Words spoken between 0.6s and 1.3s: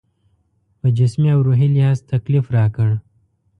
په جسمي